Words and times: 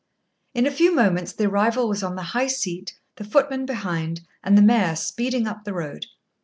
In 0.55 0.65
a 0.65 0.71
few 0.71 0.95
moments 0.95 1.31
the 1.31 1.45
arrival 1.45 1.87
was 1.87 2.01
on 2.01 2.15
the 2.15 2.23
high 2.33 2.47
seat, 2.47 2.97
the 3.17 3.23
footman 3.23 3.67
behind, 3.67 4.21
and 4.43 4.57
the 4.57 4.61
mare 4.63 4.95
speeding 4.95 5.45
up 5.45 5.63
the 5.63 5.73
road. 5.75 6.07